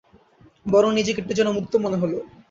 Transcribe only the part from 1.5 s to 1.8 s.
মুক্ত